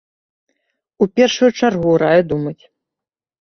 У 1.05 1.07
першую 1.19 1.49
чаргу 1.59 1.91
раю 2.05 2.23
думаць. 2.31 2.63